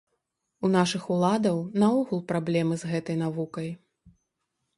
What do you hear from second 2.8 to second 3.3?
з гэтай